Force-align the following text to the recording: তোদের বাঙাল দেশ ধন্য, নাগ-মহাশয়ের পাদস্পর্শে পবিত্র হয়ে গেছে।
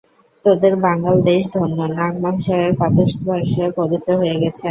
তোদের 0.43 0.73
বাঙাল 0.83 1.15
দেশ 1.23 1.43
ধন্য, 1.53 1.77
নাগ-মহাশয়ের 1.91 2.71
পাদস্পর্শে 2.79 3.63
পবিত্র 3.77 4.09
হয়ে 4.19 4.35
গেছে। 4.41 4.59